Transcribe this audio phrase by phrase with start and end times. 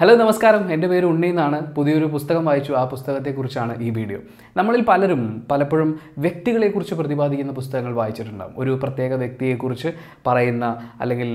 [0.00, 0.62] Hello നമസ്കാരം.
[0.72, 1.56] എന്റെ പേര് ഉണ്ണി എന്നാണ്.
[1.76, 2.72] പുതിയൊരു പുസ്തകം വായിച്ചു.
[2.72, 4.18] ആ പുസ്തകത്തെക്കുറിച്ചാണ് ഈ വീഡിയോ.
[4.56, 9.90] നമ്മളിൽ പലരും പലപ്പോഴും വ്യക്തികളെക്കുറിച്ച് പ്രതിപാദിക്കുന്ന പുസ്തകങ്ങൾ വായിച്ചിട്ടുണ്ടാകും ഒരു പ്രത്യേക വ്യക്തിയെക്കുറിച്ച്
[10.26, 10.64] പറയുന്ന
[11.00, 11.30] അല്ലെങ്കിൽ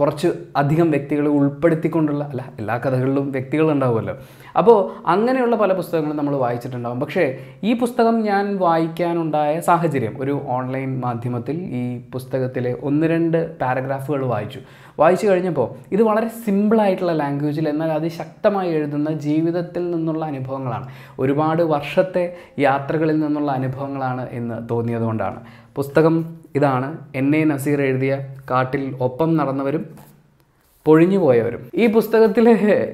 [0.00, 4.16] കുറച്ച് അധികം വ്യക്തികളെ ഉൾപ്പെടുത്തിക്കൊണ്ടുള്ള അല്ല എല്ലാ കഥകളിലും വ്യക്തികൾ ഉണ്ടാവുമല്ലോ.
[4.58, 11.56] അപ്പോൾ അങ്ങനെയുള്ള പല പുസ്തകങ്ങളും നമ്മൾ വായിച്ചിട്ടുണ്ടാകും പക്ഷേ ഈ പുസ്തകം ഞാൻ വായിക്കാനുണ്ടായ സാഹചര്യം ഒരു ഓൺലൈൻ മാധ്യമത്തിൽ
[11.80, 14.62] ഈ പുസ്തകത്തിലെ ഒന്ന് രണ്ട് പാരഗ്രാഫുകൾ വായിച്ചു.
[14.98, 20.86] വായിച്ചു കഴിഞ്ഞപ്പോൾ ഇത് വളരെ സിമ്പിളായിട്ടുള്ള ലാംഗ്വേജിൽ എന്നാൽ അതിശക്തമായി എഴുതുന്ന ജീവിതത്തിൽ നിന്നുള്ള അനുഭവങ്ങളാണ്.
[21.18, 25.40] ഒരുപാട് വർഷത്തെ യാത്രകളിൽ നിന്നുള്ള അനുഭവങ്ങളാണ് എന്ന് തോന്നിയതുകൊണ്ടാണ്.
[25.76, 26.98] പുസ്തകം ഇതാണ്.
[27.14, 28.14] എൻ എ നസീർ എഴുതിയ
[28.50, 30.07] കാട്ടിൽ ഒപ്പം നടന്നവരും
[30.88, 32.46] പൊഴിഞ്ഞു പോയവരും ഈ പുസ്തകത്തിൽ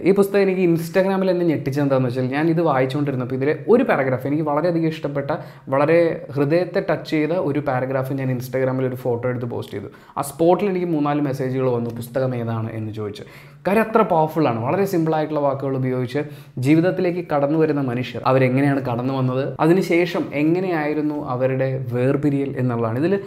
[0.02, 4.88] ഈ പുസ്തകം എനിക്ക് ഇൻസ്റ്റാഗ്രാമിൽ എന്നെ ഞെട്ടിച്ചെന്താണെന്ന് വെച്ചാൽ ഞാൻ ഇത് വായിച്ചുകൊണ്ടിരുന്നപ്പോൾ ഇതിലെ ഒരു പാരഗ്രാഫ് എനിക്ക് വളരെയധികം
[4.88, 5.30] ഇഷ്ടപ്പെട്ട
[5.68, 9.86] വളരെ ഹൃദയത്തെ ടച്ച് ചെയ്ത ഒരു പാരഗ്രാഫ് ഞാൻ ഇൻസ്റ്റാഗ്രാമിൽ ഒരു ഫോട്ടോ എടുത്ത് പോസ്റ്റ് ചെയ്തു.
[10.18, 12.72] ആ സ്പോട്ടിൽ എനിക്ക് മൂന്നാൽ മെസ്സേജുകൾ വന്നു പുസ്തകം ഏതാണ്?
[12.72, 13.22] എന്ന് ചോദിച്ചു.
[13.68, 16.18] കാര്യം അത്ര പവർഫുള്ളാണ് വളരെ സിമ്പിളായിട്ടുള്ള വാക്കുകൾ ഉപയോഗിച്ച്
[16.58, 18.22] ജീവിതത്തിലേക്ക് കടന്നു വരുന്ന മനുഷ്യർ.
[18.26, 19.56] അവരെങ്ങനെയാണ് കടന്നു വന്നത്?
[19.60, 22.98] അതിനുശേഷം എങ്ങനെയായിരുന്നു അവരുടെ വേർപിരിയൽ എന്നുള്ളതാണ്.
[22.98, 23.20] ഇതിൽ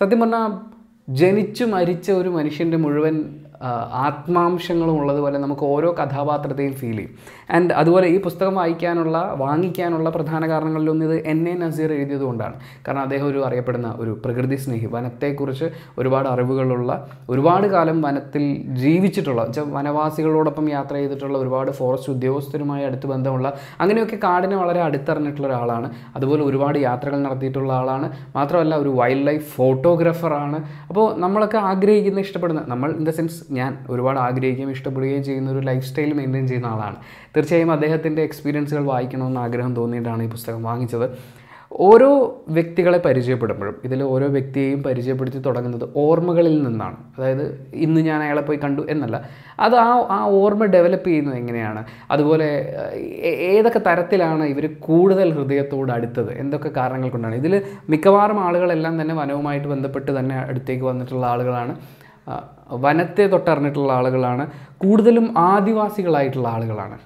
[0.00, 0.74] സത്യം പറഞ്ഞാൽ
[1.08, 3.16] ജനിച്ചു മരിച്ച ഒരു മനുഷ്യന്റെ മുഴുവൻ
[3.66, 7.12] ആത്മാംശങ്ങളും ഉള്ളതുപോലെ നമുക്ക് ഓരോ കഥാപാത്രത്തെയും ഫീൽ ചെയ്യും.
[7.50, 12.54] ആൻഡ് അതുപോലെ ഈ പുസ്തകം വായിക്കാനുള്ള വാങ്ങിക്കാനുള്ള പ്രധാന കാരണങ്ങളിലൊന്ന് ഇത് എൻ എ നസീർ എഴുതിയതുകൊണ്ടാണ്
[12.88, 14.86] കാരണം അദ്ദേഹം ഒരു അറിയപ്പെടുന്ന ഒരു പ്രകൃതി സ്നേഹി.
[14.86, 23.56] വനത്തെക്കുറിച്ച് ഒരുപാട് അറിവുകളുള്ള ഒരുപാട് കാലം വനത്തിൽ ജീവിച്ചിട്ടുള്ള വനവാസികളോടൊപ്പം യാത്ര ചെയ്തിട്ടുള്ള ഒരുപാട് ഫോറസ്റ്റ് ഉദ്യോഗസ്ഥരുമായി അടുത്ത് ബന്ധമുള്ള
[23.80, 25.90] അങ്ങനെയൊക്കെ കാടിനെ വളരെ അടുത്തറിഞ്ഞിട്ടുള്ള ഒരാളാണ്.
[26.16, 28.06] അതുപോലെ ഒരുപാട് യാത്രകൾ നടത്തിയിട്ടുള്ള ആളാണ്.
[28.36, 34.18] മാത്രമല്ല ഒരു വൈൽഡ് ലൈഫ് ഫോട്ടോഗ്രാഫറാണ് അപ്പോൾ നമ്മളൊക്കെ ആഗ്രഹിക്കുന്ന ഇഷ്ടപ്പെടുന്ന നമ്മൾ ഇൻ ദ സെൻസ് ഞാൻ ഒരുപാട്
[34.18, 36.96] ആഗ്രഹിക്കുകയും ഇഷ്ടപ്പെടുകയും ചെയ്യുന്ന ഒരു ലൈഫ് സ്റ്റൈൽ മെയിന്റെയിൻ ചെയ്യുന്ന ആളാണ്.
[37.36, 41.08] തീർച്ചയായും അദ്ദേഹത്തിന്റെ എക്സ്പീരിയൻസുകൾ വായിക്കണമെന്ന് ആഗ്രഹം തോന്നിയിട്ടാണ് ഈ പുസ്തകം വാങ്ങിച്ചത്.
[41.86, 42.08] ഓരോ
[42.48, 46.96] വ്യക്തികളെ പരിചയപ്പെടുമ്പോഴും ഇതിൽ ഓരോ വ്യക്തിയെയും പരിചയപ്പെടുത്തി തുടങ്ങുന്നത് ഓർമ്മകളിൽ നിന്നാണ്.
[47.16, 49.16] അതായത് ഇന്ന് ഞാൻ അയാളെ പോയി കണ്ടു എന്നല്ല
[49.60, 51.82] അത് ആ ആ ഓർമ്മ ഡെവലപ്പ് ചെയ്യുന്നത് എങ്ങനെയാണ്?
[52.10, 52.48] അതുപോലെ
[53.50, 56.32] ഏതൊക്കെ തരത്തിലാണ് ഇവർ കൂടുതൽ ഹൃദയത്തോട് അടുത്തത്?
[56.38, 57.34] എന്തൊക്കെ കാരണങ്ങൾ കൊണ്ടാണ്?
[57.34, 57.56] ഇതിൽ
[57.90, 61.74] മിക്കവാറും ആളുകളെല്ലാം തന്നെ വനവുമായിട്ട് ബന്ധപ്പെട്ട് തന്നെ അടുത്തേക്ക് വന്നിട്ടുള്ള ആളുകളാണ്.
[62.70, 64.50] വനത്തെ തൊട്ടറിഞ്ഞിട്ടുള്ള ആളുകളാണ്.
[64.78, 66.98] കൂടുതലും ആദിവാസികളായിട്ടുള്ള ആളുകളാണ്.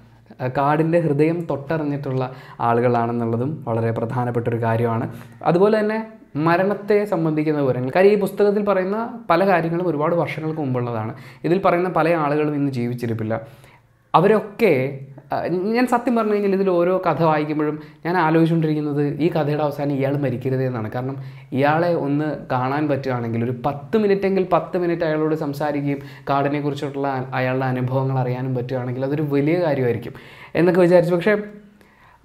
[0.59, 5.13] കാടിന്റെ ഹൃദയം തൊട്ടറിഞ്ഞിട്ടുള്ള ആളുകളാണെന്നുള്ളതും വളരെ പ്രധാനപ്പെട്ട ഒരു കാര്യമാണ്.
[5.43, 7.91] അതുപോലെ തന്നെ മരണത്തെ സംബന്ധിക്കുന്ന വിവരങ്ങൾ.
[7.97, 11.15] കാര്യം ഈ പുസ്തകത്തിൽ പറയുന്ന പല കാര്യങ്ങളും ഒരുപാട് വർഷങ്ങൾക്ക് മുമ്പുള്ളതാണ്.
[11.45, 13.41] ഇതിൽ പറയുന്ന പല ആളുകളും ഇന്ന് ജീവിച്ചിരിപ്പില്ല.
[14.15, 15.07] അവരൊക്കെ
[15.77, 20.63] ഞാൻ സത്യം പറഞ്ഞു കഴിഞ്ഞാൽ ഇതിൽ ഓരോ കഥ വായിക്കുമ്പോഴും ഞാൻ ആലോചിച്ചുകൊണ്ടിരിക്കുന്നത് ഈ കഥയുടെ അവസാനം ഇയാൾ മരിക്കരുത്
[20.63, 20.91] എന്നാണ്.
[20.93, 21.17] കാരണം
[21.53, 25.99] ഇയാളെ ഒന്ന് കാണാൻ പറ്റുകയാണെങ്കിൽ ഒരു പത്ത് മിനിറ്റെങ്കിൽ പത്ത് മിനിറ്റ് അയാളോട് സംസാരിക്കുകയും
[26.31, 30.15] കാടിനെ കുറിച്ചിട്ടുള്ള അയാളുടെ അനുഭവങ്ങൾ അറിയാനും പറ്റുകയാണെങ്കിൽ അതൊരു വലിയ കാര്യമായിരിക്കും
[30.55, 31.15] എന്നൊക്കെ വിചാരിച്ചു.
[31.15, 31.37] പക്ഷേ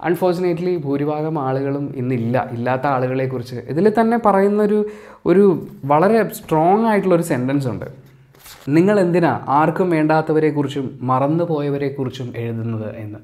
[0.00, 2.48] അൺഫോർച്ചുനേറ്റ്ലി ഭൂരിഭാഗം ആളുകളും ഇന്നില്ല.
[2.52, 4.88] ഇല്ലാത്ത ആളുകളെക്കുറിച്ച് ഇതിൽ തന്നെ പറയുന്നൊരു
[5.26, 8.03] ഒരു വളരെ സ്ട്രോങ് ആയിട്ടുള്ളൊരു സെന്റൻസ് ഉണ്ട്.
[8.68, 13.18] നിങ്ങൾ എന്തിനാ ആർക്കും വേണ്ടാത്തവരെക്കുറിച്ചും മറന്നുപോയവരെക്കുറിച്ചും എഴുതുന്നത് എന്ന്?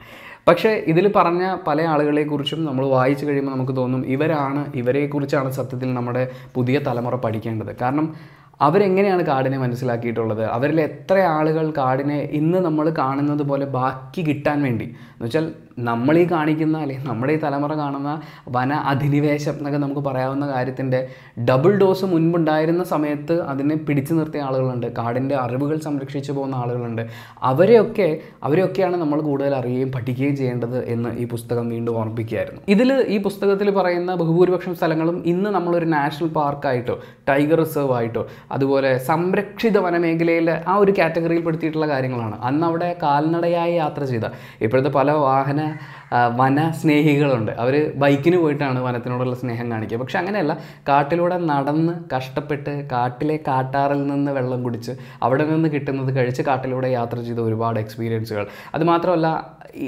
[0.49, 6.79] പക്ഷേ ഇതിൽ പറഞ്ഞ പല ആളുകളെക്കുറിച്ചും നമ്മൾ വായിച്ചു കഴിയുമ്പോൾ നമുക്ക് തോന്നും ഇവരാണ് ഇവരെക്കുറിച്ചാണ് സത്യത്തിൽ നമ്മുടെ പുതിയ
[6.79, 7.77] തലമുറ പഠിക്കേണ്ടത്.
[7.83, 8.15] കാരണം
[8.61, 10.45] അവരെങ്ങനെയാണ് കാടിനെ മനസ്സിലാക്കിയിട്ടുള്ളത്?
[10.45, 14.85] അവരിൽ എത്ര ആളുകൾ കാടിനെ ഇന്ന് നമ്മൾ കാണുന്നത് പോലെ ബാക്കി കിട്ടാൻ വേണ്ടി?
[14.85, 20.49] എന്ന് വെച്ചാൽ നമ്മൾ ഈ കാണിക്കുന്ന അല്ലെങ്കിൽ നമ്മുടെ ഈ തലമുറ കാണുന്ന വന അധിനിവേശം എന്നൊക്കെ നമുക്ക് പറയാവുന്ന
[20.49, 21.09] കാര്യത്തിന്റെ
[21.45, 24.87] ഡബിൾ ഡോസ് മുൻപുണ്ടായിരുന്ന സമയത്ത് അതിനെ പിടിച്ചു നിർത്തിയ ആളുകളുണ്ട്.
[24.99, 27.03] കാടിന്റെ അറിവുകൾ സംരക്ഷിച്ചു പോകുന്ന ആളുകളുണ്ട്.
[27.43, 32.61] അവരെയൊക്കെ അവരെയൊക്കെയാണ് നമ്മൾ കൂടുതൽ അറിയുകയും പഠിക്കുകയും ചെയ്യേണ്ടത് എന്ന് ഈ പുസ്തകം വീണ്ടും ഓർമ്മിപ്പിക്കുകയായിരുന്നു.
[32.69, 39.79] ഇതിൽ ഈ പുസ്തകത്തിൽ പറയുന്ന ബഹുഭൂരിപക്ഷം സ്ഥലങ്ങളും ഇന്ന് നമ്മളൊരു നാഷണൽ പാർക്കായിട്ടോ ടൈഗർ റിസർവ് ആയിട്ടോ അതുപോലെ സംരക്ഷിത
[39.79, 42.37] വനമേഖലയിൽ ആ ഒരു കാറ്റഗറിയിൽ പെടുത്തിയിട്ടുള്ള കാര്യങ്ങളാണ്.
[42.49, 44.27] അന്ന് അവിടെ കാൽനടയായി യാത്ര ചെയ്ത
[44.61, 45.61] ഇപ്പോഴത്തെ പല വാഹന
[46.11, 49.99] ആ, വന സ്നേഹികളുണ്ട് അവർ ബൈക്കിന് പോയിട്ടാണ് വനത്തിനോടുള്ള സ്നേഹം കാണിക്കുക.
[49.99, 50.55] പക്ഷെ അങ്ങനെയല്ല.
[50.89, 57.41] കാട്ടിലൂടെ നടന്ന് കഷ്ടപ്പെട്ട് കാട്ടിലെ കാട്ടാറിൽ നിന്ന് വെള്ളം കുടിച്ച് അവിടെ നിന്ന് കിട്ടുന്നത് കഴിച്ച് കാട്ടിലൂടെ യാത്ര ചെയ്ത
[57.41, 58.45] ഒരുപാട് എക്സ്പീരിയൻസുകൾ
[58.75, 59.29] അതുമാത്രമല്ല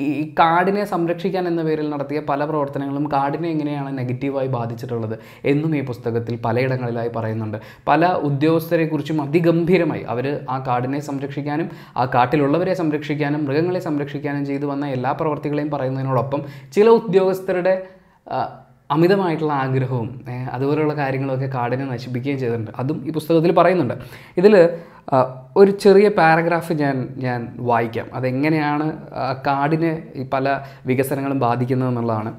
[0.00, 0.02] ഈ
[0.40, 7.10] കാടിനെ സംരക്ഷിക്കാൻ എന്ന പേരിൽ നടത്തിയ പല പ്രവർത്തനങ്ങളും കാടിനെ എങ്ങനെയാണ് നെഗറ്റീവായി ബാധിച്ചിട്ടുള്ളത് എന്നും ഈ പുസ്തകത്തിൽ പലയിടങ്ങളിലായി
[7.16, 7.58] പറയുന്നുണ്ട്.
[7.88, 15.12] പല ഉദ്യോഗസ്ഥരെക്കുറിച്ചും അതിഗംഭീരമായി അവർ ആ കാടിനെ സംരക്ഷിക്കാനും ആ കാട്ടിലുള്ളവരെ സംരക്ഷിക്കാനും മൃഗങ്ങളെ സംരക്ഷിക്കാനും ചെയ്തു വന്ന എല്ലാ
[15.12, 15.70] പ്രവർത്തികളെയും
[16.12, 17.74] പറയുന്നതിനോടൊപ്പം ചില ഉദ്യോഗസ്ഥരുടെ
[18.90, 20.08] അമിതമായിട്ടുള്ള ആഗ്രഹവും
[20.52, 22.70] അതുപോലെയുള്ള കാര്യങ്ങളൊക്കെ കാടിനെ നശിപ്പിക്കുകയും ചെയ്തിട്ടുണ്ട്.
[22.80, 23.94] അതും ഈ പുസ്തകത്തിൽ പറയുന്നുണ്ട്.
[24.36, 24.54] ഇതിൽ
[25.56, 28.06] ഒരു ചെറിയ പാരഗ്രാഫ് ഞാൻ ഞാൻ വായിക്കാം.
[28.14, 28.86] അതെങ്ങനെയാണ്
[29.46, 32.32] കാടിനെ ഈ പല വികസനങ്ങളും ബാധിക്കുന്നതെന്നുള്ളതാണ്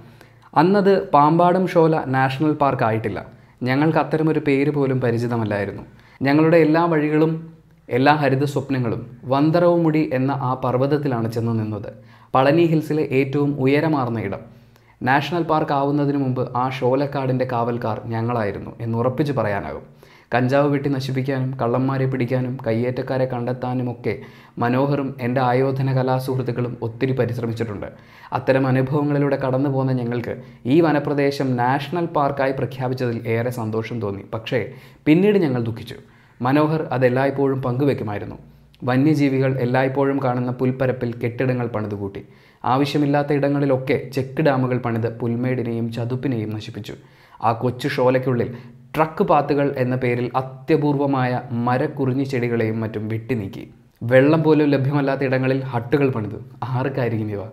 [0.62, 3.20] അന്നത് പാമ്പാടും ഷോല നാഷണൽ പാർക്ക് ആയിട്ടില്ല.
[3.64, 5.84] ഞങ്ങൾക്ക് അത്തരമൊരു പേര് പോലും പരിചിതമല്ലായിരുന്നു.
[6.22, 7.54] ഞങ്ങളുടെ എല്ലാ വഴികളും
[7.90, 11.94] എല്ലാ ഹരിത സ്വപ്നങ്ങളും വന്തറവുമുടി എന്ന ആ പർവതത്തിലാണ് ചെന്ന് നിന്നത്.
[12.36, 14.40] പളനി ഹിൽസിലെ ഏറ്റവും ഉയരമാർന്ന ഇടം.
[15.04, 19.82] നാഷണൽ പാർക്ക് ആവുന്നതിന് മുമ്പ് ആ ഷോലക്കാടിന്റെ കാവൽക്കാർ ഞങ്ങളായിരുന്നു എന്ന് ഉറപ്പിച്ച് പറയാനാകും.
[20.36, 24.20] കഞ്ചാവ് വെട്ടി നശിപ്പിക്കാനും കള്ളന്മാരെ പിടിക്കാനും കയ്യേറ്റക്കാരെ കണ്ടെത്താനുമൊക്കെ
[24.58, 27.88] മനോഹറും എന്റെ ആയോധന കലാസുഹൃത്തുക്കളും ഒത്തിരി പരിശ്രമിച്ചിട്ടുണ്ട്.
[28.34, 34.24] അത്തരം അനുഭവങ്ങളിലൂടെ കടന്നു പോകുന്ന ഞങ്ങൾക്ക് ഈ വനപ്രദേശം നാഷണൽ പാർക്കായി പ്രഖ്യാപിച്ചതിൽ ഏറെ സന്തോഷം തോന്നി.
[34.34, 34.72] പക്ഷേ
[35.06, 35.96] പിന്നീട് ഞങ്ങൾ ദുഃഖിച്ചു.
[36.46, 38.38] മനോഹർ അതെല്ലായ്പ്പോഴും പങ്കുവെക്കുമായിരുന്നു.
[38.84, 42.22] വന്യജീവികൾ എല്ലായ്പ്പോഴും കാണുന്ന പുൽപ്പരപ്പിൽ കെട്ടിടങ്ങൾ പണിതുകൂട്ടി.
[42.66, 46.96] ആവശ്യമില്ലാത്ത ഇടങ്ങളിലൊക്കെ ചെക്ക് ഡാമുകൾ പണിത് പുൽമേടിനെയും ചതുപ്പിനെയും നശിപ്പിച്ചു.
[47.44, 48.50] ആ കൊച്ചു ഷോലയ്ക്കുള്ളിൽ
[48.96, 51.32] ട്രക്ക് പാത്തുകൾ എന്ന പേരിൽ അത്യപൂർവമായ
[51.68, 53.64] മരക്കുറിഞ്ഞി ചെടികളെയും മറ്റും വെട്ടിനീക്കി
[54.04, 56.40] വെള്ളം പോലും ലഭ്യമല്ലാത്ത ഇടങ്ങളിൽ ഹട്ടുകൾ പണിതു.
[56.78, 57.44] ആർക്കായിരിക്കും ഇവ.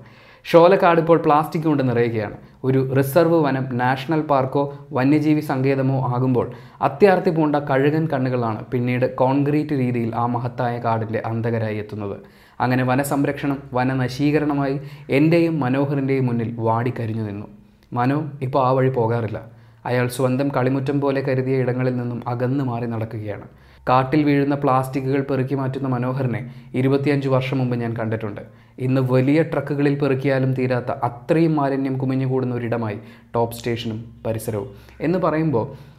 [0.44, 2.36] ഷോലക്കാട് ഇപ്പോൾ പ്ലാസ്റ്റിക് കൊണ്ട് നിറയുകയാണ്.
[2.64, 6.50] ഒരു റിസർവ് വനം നാഷണൽ പാർക്കോ വന്യജീവി സങ്കേതമോ ആകുമ്പോൾ
[6.82, 12.16] അത്യാർത്തി പൂണ്ട കഴുകൻ കണ്ണുകളാണ് പിന്നീട് കോൺക്രീറ്റ് രീതിയിൽ ആ മഹത്തായ കാടിന്റെ അന്ധകരായി എത്തുന്നത്.
[12.60, 17.46] അങ്ങനെ വനസംരക്ഷണം വനനശീകരണമായി എന്റെയും മനോഹറിന്റെയും മുന്നിൽ വാടിക്കരിഞ്ഞു നിന്നു.
[17.92, 19.40] മനോ ഇപ്പോൾ ആ വഴി പോകാറില്ല.
[19.86, 23.46] അയാൾ സ്വന്തം കളിമുറ്റം പോലെ കരുതിയ ഇടങ്ങളിൽ നിന്നും അകന്നു മാറി നടക്കുകയാണ്.
[23.90, 26.40] കാട്ടിൽ വീഴുന്ന പ്ലാസ്റ്റിക്കുകൾ പെറുക്കി മാറ്റുന്ന മനോഹരനെ
[26.74, 28.42] ഇരുപത്തിയഞ്ച് വർഷം മുമ്പ് ഞാൻ കണ്ടിട്ടുണ്ട്.
[28.78, 32.98] ഇന്ന് വലിയ ട്രക്കുകളിൽ പെറുക്കിയാലും തീരാത്ത അത്രയും മാലിന്യം കുമിഞ്ഞുകൂടുന്ന ഒരിടമായി
[33.34, 34.68] ടോപ്പ് സ്റ്റേഷനും പരിസരവും.
[35.00, 35.89] എന്ന് പറയുമ്പോൾ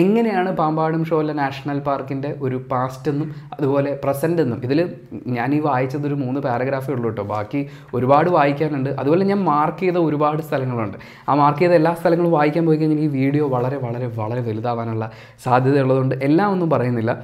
[0.00, 4.58] എങ്ങനെയാണ് പാമ്പാടും ഷോല നാഷണൽ പാർക്കിന്റെ ഒരു പാസ്റ്റ് എന്നും അതുപോലെ പ്രസന്റ് എന്നും?
[4.66, 4.80] ഇതിൽ
[5.36, 7.60] ഞാൻ ഈ വായിച്ചത് ഒരു മൂന്ന് പാരഗ്രാഫേ ഉള്ളൂ കേട്ടോ ബാക്കി
[7.96, 8.90] ഒരുപാട് വായിക്കാനുണ്ട്.
[9.00, 10.98] അതുപോലെ ഞാൻ മാർക്ക് ചെയ്ത ഒരുപാട് സ്ഥലങ്ങളുണ്ട്.
[11.28, 15.06] ആ മാർക്ക് ചെയ്ത എല്ലാ സ്ഥലങ്ങളും വായിക്കാൻ പോയി കഴിഞ്ഞാൽ ഈ വീഡിയോ വളരെ വളരെ വളരെ വലുതാവാനുള്ള
[15.46, 17.14] സാധ്യതയുള്ളതുകൊണ്ട് എല്ലാം ഒന്നും പറയുന്നില്ല.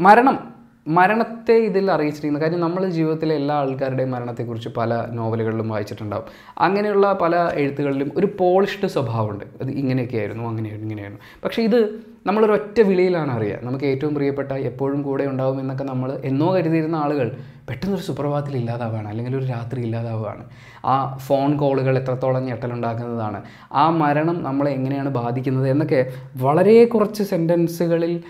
[0.00, 0.38] മരണം
[0.86, 6.24] മരണത്തെ ഇതിൽ അറിയിച്ചിരിക്കുന്നത് കാര്യം നമ്മൾ ജീവിതത്തിലെ എല്ലാ ആൾക്കാരുടെയും മരണത്തെക്കുറിച്ച് പല നോവലുകളിലും വായിച്ചിട്ടുണ്ടാവും.
[6.58, 9.44] അങ്ങനെയുള്ള പല എഴുത്തുകളിലും ഒരു പോളിഷ്ഡ് സ്വഭാവമുണ്ട്.
[9.62, 11.40] അത് ഇങ്ങനെയൊക്കെയായിരുന്നു അങ്ങനെയായിരുന്നു ഇങ്ങനെയായിരുന്നു.
[11.44, 13.58] പക്ഷേ ഇത് നമ്മളൊരു ഒറ്റ വിളിയിലാണ് അറിയുക.
[13.62, 17.36] നമുക്ക് ഏറ്റവും പ്രിയപ്പെട്ട എപ്പോഴും കൂടെ ഉണ്ടാവും എന്നൊക്കെ നമ്മൾ എന്നോ കരുതിയിരുന്ന ആളുകൾ
[17.68, 20.44] പെട്ടെന്നൊരു സുപ്രഭാതത്തിൽ ഇല്ലാതാവുകയാണ് അല്ലെങ്കിൽ ഒരു രാത്രി ഇല്ലാതാവുകയാണ്.
[20.84, 23.42] ആ ഫോൺ കോളുകൾ എത്രത്തോളം ഞെട്ടലുണ്ടാക്കുന്നതാണ്
[23.72, 28.22] ആ മരണം നമ്മളെ എങ്ങനെയാണ് ബാധിക്കുന്നത് എന്നൊക്കെ വളരെ കുറച്ച് സെന്റൻസുകളിൽ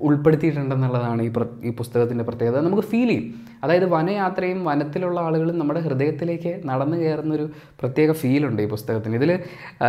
[0.00, 1.30] ഉൾപ്പെടുത്തിയിട്ടുണ്ടെന്നുള്ളതാണ് ഈ
[1.64, 2.60] ഈ പുസ്തകത്തിന്റെ പ്രത്യേകത.
[2.60, 3.34] നമുക്ക് ഫീൽ ചെയ്യും.
[3.64, 7.50] അതായത് വനയാത്രയും വനത്തിലുള്ള ആളുകളും നമ്മുടെ ഹൃദയത്തിലേക്ക് നടന്നു കയറുന്നൊരു
[7.80, 9.14] പ്രത്യേക ഫീലുണ്ട് ഈ പുസ്തകത്തിന്.
[9.14, 9.38] ഇതിൽ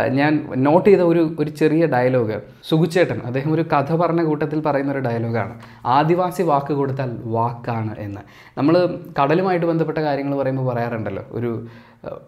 [0.08, 4.98] ഞാൻ നോട്ട് ചെയ്ത ഒരു ഒരു ചെറിയ ഡയലോഗ് സുഗുച്ചേട്ടൻ അദ്ദേഹം ഒരു കഥ പറഞ്ഞ കൂട്ടത്തിൽ പറയുന്ന ഒരു
[4.98, 8.20] ഡയലോഗാണ് ആദിവാസി വാക്ക് കൊടുത്താൽ വാക്കാണ് എന്ന്.
[8.58, 11.24] നമ്മൾ കടലുമായിട്ട് ബന്ധപ്പെട്ട കാര്യങ്ങൾ പറയുമ്പോൾ പറയാറുണ്ടല്ലോ.
[11.30, 11.66] ഒരു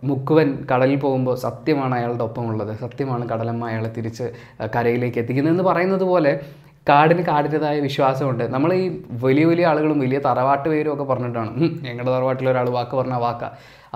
[0.04, 2.78] മുക്കുവൻ കടലിൽ പോകുമ്പോൾ സത്യമാണ് അയാളുടെ ഒപ്പമുള്ളത്.
[2.78, 4.32] സത്യമാണ് കടലമ്മ അയാളെ തിരിച്ച്
[4.76, 6.40] കരയിലേക്ക് എത്തിക്കുന്നതെന്ന് പറയുന്നത് പോലെ
[6.88, 8.44] കാടിന് കാടിന്റെതായ വിശ്വാസമുണ്ട്.
[8.54, 8.86] നമ്മൾ ഈ
[9.22, 11.52] വലിയ വലിയ ആളുകളും വലിയ തറവാട്ട് പേരും ഒക്കെ പറഞ്ഞിട്ടാണ്
[11.86, 13.48] ഞങ്ങളുടെ തറവാട്ടിൽ ഒരാൾ വാക്ക് പറഞ്ഞാൽ വാക്കാ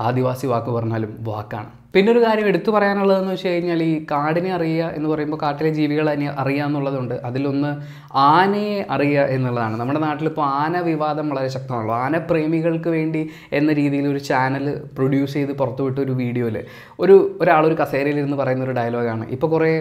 [0.06, 1.70] ആദിവാസി വാക്ക് പറഞ്ഞാലും വാക്കാണ്.
[1.94, 6.12] പിന്നെ ഒരു കാര്യം എടുത്തു പറയാനുള്ളതെന്ന് വെച്ച് കഴിഞ്ഞാൽ ഈ കാടിനെ അറിയുക എന്ന് പറയുമ്പോൾ കാട്ടിലെ ജീവികളെ
[6.42, 7.14] അറിയുക എന്നുള്ളതുണ്ട്.
[7.28, 7.70] അതിലൊന്ന്
[8.14, 9.76] ആനയെ അറിയുക എന്നുള്ളതാണ്.
[9.76, 11.94] നമ്മുടെ നാട്ടിലിപ്പോൾ ആന വിവാദം വളരെ ശക്തമാണല്ലോ.
[12.06, 14.66] ആനപ്രേമികൾക്ക് വേണ്ടി എന്ന രീതിയിൽ ഒരു ചാനൽ
[14.98, 16.58] പ്രൊഡ്യൂസ് ചെയ്ത് പുറത്തുവിട്ട ഒരു വീഡിയോയിൽ
[17.00, 19.72] ഒരു ഒരാളൊരു ഒരു കസേരയിലിരുന്ന് പറയുന്ന ഒരു ഡയലോഗാണ് ഇപ്പോൾ കുറേ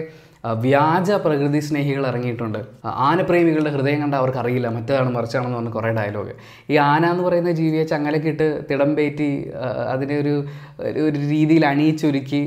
[0.44, 2.58] വ്യാജ പ്രകൃതി സ്നേഹികൾ ഇറങ്ങിയിട്ടുണ്ട്.
[2.84, 6.34] ആനപ്രേമികളുടെ ഹൃദയം കണ്ട അവർക്ക് അറിയില്ല മറ്റേതാണ് മറിച്ചാണെന്ന് പറഞ്ഞ് കുറേ ഡയലോഗ്
[6.70, 9.30] ഈ ആന എന്ന് പറയുന്ന ജീവിയെ ചങ്ങലക്കിട്ട് തിടമ്പേറ്റി
[9.88, 10.34] അതിനെ ഒരു
[10.80, 12.42] ഒരു- ഒരു രീതിയിൽ അണിയിച്ചൊരുക്കി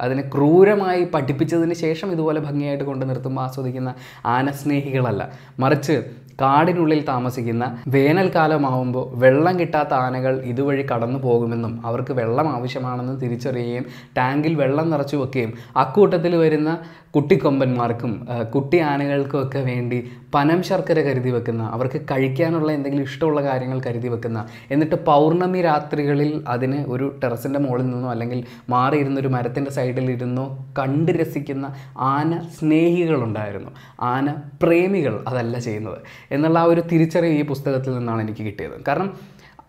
[0.00, 3.90] അതിനെ ക്രൂരമായി പഠിപ്പിച്ചതിന് ശേഷം ഇതുപോലെ ഭംഗിയായിട്ട് കൊണ്ട് നിർത്തുമ്പോൾ ആസ്വദിക്കുന്ന
[4.26, 5.22] ആനസ്നേഹികളല്ല
[5.58, 5.96] മറിച്ച്
[6.40, 13.84] കാടിനുള്ളിൽ താമസിക്കുന്ന വേനൽക്കാലമാവുമ്പോൾ വെള്ളം കിട്ടാത്ത ആനകൾ ഇതുവഴി കടന്നു പോകുമെന്നും അവർക്ക് വെള്ളം ആവശ്യമാണെന്ന് തിരിച്ചറിയുകയും
[14.16, 16.72] ടാങ്കിൽ വെള്ളം നിറച്ചു വെക്കുകയും അക്കൂട്ടത്തിൽ വരുന്ന
[17.14, 18.12] കുട്ടിക്കൊമ്പന്മാർക്കും
[18.54, 19.98] കുട്ടി ആനകൾക്കും ഒക്കെ വേണ്ടി
[20.34, 26.78] പനം ശർക്കര കരുതി വെക്കുന്ന അവർക്ക് കഴിക്കാനുള്ള എന്തെങ്കിലും ഇഷ്ടമുള്ള കാര്യങ്ങൾ കരുതി വെക്കുന്ന എന്നിട്ട് പൗർണമി രാത്രികളിൽ അതിന്
[26.86, 28.40] ഒരു ടെറസിന്റെ മുകളിൽ നിന്നോ അല്ലെങ്കിൽ
[28.70, 30.46] മാറിയിരുന്ന ഒരു മരത്തിന്റെ സൈഡിൽ ഇരുന്നോ
[30.78, 31.66] കണ്ട് രസിക്കുന്ന
[32.14, 33.70] ആന സ്നേഹികളുണ്ടായിരുന്നു.
[34.12, 34.26] ആന
[34.62, 35.98] പ്രേമികൾ അതല്ല ചെയ്യുന്നത്.
[36.30, 38.76] എന്നുള്ള ആ ഒരു തിരിച്ചറിവ് ഈ പുസ്തകത്തിൽ നിന്നാണ് എനിക്ക് കിട്ടിയത്.
[38.88, 39.08] കാരണം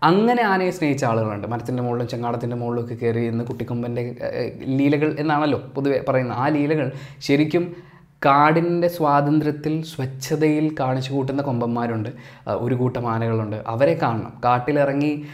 [0.02, 1.46] അങ്ങനെ ആനയെ സ്നേഹിച്ച ആളുകളുണ്ട്.
[1.46, 4.02] മരത്തിന്റെ മുകളിലും ചെങ്ങാടത്തിന്റെ ഒക്കെ കയറി ഇന്ന് കുട്ടിക്കൊമ്പന്റെ
[4.78, 6.38] ലീലകൾ എന്നാണല്ലോ പൊതുവെ പറയുന്നത്.
[6.38, 7.64] ആ ലീലകൾ ശരിക്കും
[8.24, 12.08] കാടിന്റെ സ്വാതന്ത്ര്യത്തിൽ സ്വച്ഛതയിൽ കാണിച്ചു കൂട്ടുന്ന കൊമ്പന്മാരുണ്ട്.
[12.48, 13.56] ഒരു കൂട്ടം ആനകളുണ്ട്.
[13.66, 14.32] അവരെ കാണണം.
[14.44, 15.24] കാട്ടിലിറങ്ങി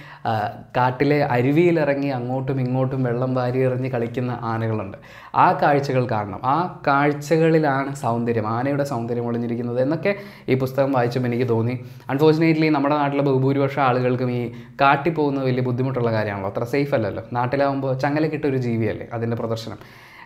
[0.76, 4.98] കാട്ടിലെ അരുവിയിലിറങ്ങി അങ്ങോട്ടും ഇങ്ങോട്ടും വെള്ളം വാരി എറിഞ്ഞ് കളിക്കുന്ന ആനകളുണ്ട്.
[5.34, 6.40] ആ കാഴ്ചകൾ കാണണം.
[6.44, 8.46] ആ കാഴ്ചകളിലാണ് സൗന്ദര്യം.
[8.48, 10.14] ആനയുടെ സൗന്ദര്യം ഒളിഞ്ഞിരിക്കുന്നത് എന്നൊക്കെ
[10.48, 11.78] ഈ പുസ്തകം വായിച്ചപ്പോൾ എനിക്ക് തോന്നി.
[12.10, 16.50] അൺഫോർച്ചുനേറ്റ്ലി നമ്മുടെ നാട്ടിലെ ബഹുഭൂരിപക്ഷം ആളുകൾക്കും ഈ കാട്ടി പോകുന്നത് വലിയ ബുദ്ധിമുട്ടുള്ള കാര്യമാണല്ലോ.
[16.50, 17.22] അത്ര സേഫ് അല്ലല്ലോ.
[17.32, 19.78] നാട്ടിലാവുമ്പോൾ ചങ്ങലക്കിട്ട ഒരു ജീവിയല്ലേ അതിന്റെ പ്രദർശനം.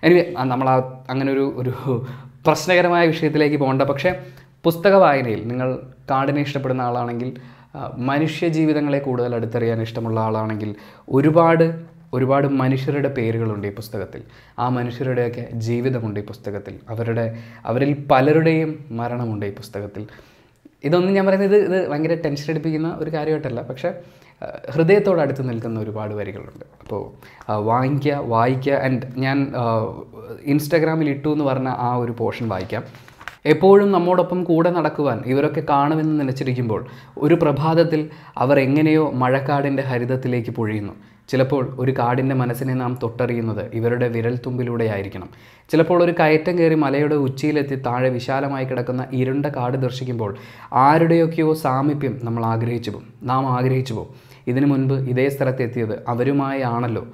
[0.03, 0.69] എനിവേ നമ്മൾ
[1.11, 1.73] അങ്ങനെ ഒരു ഒരു
[2.49, 3.83] പ്രശ്നകരമായ വിഷയത്തിലേക്ക് പോകേണ്ട.
[3.83, 4.11] പക്ഷേ
[4.65, 5.69] പുസ്തക വായനയിൽ നിങ്ങൾ
[6.11, 7.29] കാടിനെ ഇഷ്ടപ്പെടുന്ന ആളാണെങ്കിൽ
[8.11, 10.71] മനുഷ്യ ജീവിതങ്ങളെ കൂടുതൽ അടുത്തറിയാൻ ഇഷ്ടമുള്ള ആളാണെങ്കിൽ
[11.09, 11.67] ഒരുപാട്
[12.15, 14.21] ഒരുപാട് മനുഷ്യരുടെ പേരുകളുണ്ട് ഈ പുസ്തകത്തിൽ.
[14.59, 16.75] ആ മനുഷ്യരുടെയൊക്കെ ജീവിതമുണ്ട് ഈ പുസ്തകത്തിൽ.
[16.91, 17.25] അവരുടെ
[17.65, 20.07] അവരിൽ പലരുടെയും മരണമുണ്ട് ഈ പുസ്തകത്തിൽ.
[20.85, 23.63] ഇതൊന്നും ഞാൻ പറയുന്നത് ഇത് ഇത് ഭയങ്കര ടെൻഷൻ അടിപ്പിക്കുന്ന ഒരു കാര്യമായിട്ടല്ല.
[23.63, 23.91] പക്ഷേ
[24.43, 26.65] ആ, ഹൃദയത്തോട് അടുത്ത് നിൽക്കുന്ന ഒരുപാട് വരികളുണ്ട്.
[26.81, 27.01] അപ്പോൾ
[27.55, 29.53] വാങ്ങിക്കുക വായിക്കുക ആൻഡ് ഞാൻ
[30.43, 32.85] ഇൻസ്റ്റാഗ്രാമിൽ ഇട്ടു എന്ന് പറഞ്ഞ ആ ഒരു പോർഷൻ വായിക്കാം.
[33.47, 36.87] എപ്പോഴും നമ്മോടൊപ്പം കൂടെ നടക്കുവാൻ ഇവരൊക്കെ കാണുമെന്ന് നിലച്ചിരിക്കുമ്പോൾ
[37.19, 40.93] ഒരു പ്രഭാതത്തിൽ അവർ എങ്ങനെയോ മഴക്കാടിന്റെ ഹരിതത്തിലേക്ക് പൊഴിയുന്നു.
[41.29, 45.29] ചിലപ്പോൾ ഒരു കാടിന്റെ മനസ്സിനെ നാം തൊട്ടറിയുന്നത് ഇവരുടെ വിരൽത്തുമ്പിലൂടെ ആയിരിക്കണം
[45.71, 50.37] ചിലപ്പോൾ ഒരു കയറ്റം കയറി മലയുടെ ഉച്ചിയിലെത്തി താഴെ വിശാലമായി കിടക്കുന്ന ഇരുണ്ട കാട് ദർശിക്കുമ്പോൾ
[50.73, 53.13] ആരുടെയൊക്കെയോ സാമീപ്യം നമ്മൾ ആഗ്രഹിച്ചു പോകും.
[53.23, 54.15] നാം ആഗ്രഹിച്ചു പോകും.
[54.47, 57.07] ഇതിനു മുൻപ് ഇതേ സ്ഥലത്തെത്തിയത് അവരുമായി ആണല്ലോ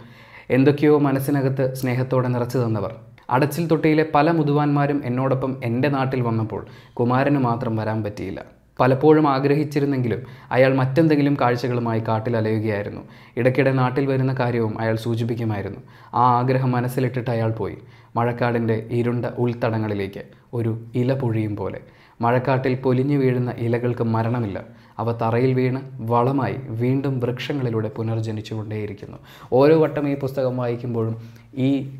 [0.50, 2.94] എന്തൊക്കെയോ മനസ്സിനകത്ത് സ്നേഹത്തോടെ നിറച്ചു തന്നവർ.
[3.30, 8.44] അടച്ചിൽ തൊട്ടിയിലെ പല മുതുവാന്മാരും എന്നോടൊപ്പം എന്റെ നാട്ടിൽ വന്നപ്പോൾ കുമാരന് മാത്രം വരാൻ പറ്റിയില്ല.
[8.80, 13.00] പലപ്പോഴും ആഗ്രഹിച്ചിരുന്നെങ്കിലും അയാൾ മറ്റെന്തെങ്കിലും കാഴ്ചകളുമായി കാട്ടിൽ അലയുകയായിരുന്നു
[13.36, 15.80] ഇടയ്ക്കിടെ നാട്ടിൽ വരുന്ന കാര്യവും അയാൾ സൂചിപ്പിക്കുമായിരുന്നു.
[16.14, 17.76] ആ ആഗ്രഹം മനസ്സിലിട്ടിട്ട് അയാൾ പോയി.
[18.16, 21.80] മഴക്കാടിന്റെ ഇരുണ്ട ഉൾത്തടങ്ങളിലേക്ക് ഒരു ഇല പൊഴിയും പോലെ.
[22.20, 24.64] മഴക്കാട്ടിൽ പൊലിഞ്ഞു വീഴുന്ന ഇലകൾക്ക് മരണമില്ല.
[24.98, 29.18] അവ തറയിൽ വീണ് വളമായി വീണ്ടും വൃക്ഷങ്ങളിലൂടെ പുനർജനിച്ചുകൊണ്ടേയിരിക്കുന്നു.
[29.52, 31.16] ഓരോ വട്ടം ഈ പുസ്തകം വായിക്കുമ്പോഴും
[31.54, 31.96] ഈ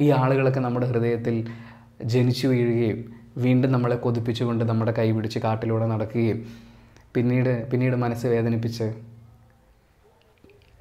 [0.00, 1.36] ഈ ആളുകളൊക്കെ നമ്മുടെ ഹൃദയത്തിൽ
[2.04, 2.98] ജനിച്ചു വീഴുകയും
[3.36, 6.46] വീണ്ടും നമ്മളെ കൊതിപ്പിച്ചുകൊണ്ട് നമ്മുടെ കൈ പിടിച്ച് കാട്ടിലൂടെ നടക്കുകയും
[7.14, 8.94] പിന്നീട് പിന്നീട് മനസ്സ് വേദനിപ്പിച്ച്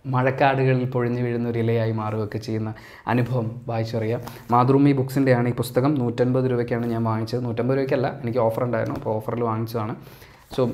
[0.06, 2.74] മഴക്കാടുകളിൽ പൊഴിഞ്ഞു വീഴുന്ന ഒരു ഇലയായി മാറുകയൊക്കെ ചെയ്യുന്ന
[3.08, 4.22] അനുഭവം വായിച്ചറിയാം.
[4.52, 5.96] മാതൃഭൂമി ബുക്സിന്റെയാണ് ഈ പുസ്തകം.
[5.96, 7.44] നൂറ്റൻപത് രൂപയ്ക്കാണ് ഞാൻ വാങ്ങിച്ചത്.
[7.44, 9.96] നൂറ്റമ്പത് രൂപയ്ക്കല്ല എനിക്ക് ഓഫർ ഉണ്ടായിരുന്നു അപ്പോൾ ഓഫറിൽ വാങ്ങിച്ചതാണ്.
[10.56, 10.70] സോ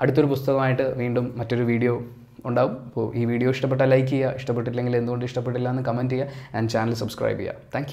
[0.00, 1.94] അടുത്തൊരു പുസ്തകമായിട്ട് വീണ്ടും മറ്റൊരു വീഡിയോ
[2.50, 2.74] ഉണ്ടാവും.
[2.88, 7.40] അപ്പോൾ ഈ വീഡിയോ ഇഷ്ടപ്പെട്ടാൽ ലൈക്ക് ചെയ്യുക ഇഷ്ടപ്പെട്ടില്ലെങ്കിൽ എന്തുകൊണ്ട് ഇഷ്ടപ്പെട്ടില്ല എന്ന് കമന്റ് ചെയ്യുക ആൻഡ് ചാനൽ സബ്സ്ക്രൈബ്
[7.42, 7.56] ചെയ്യുക.
[7.74, 7.90] താങ്ക്